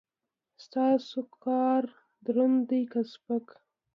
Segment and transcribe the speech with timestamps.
[0.63, 1.83] ستاسو کار
[2.25, 3.45] دروند دی که سپک؟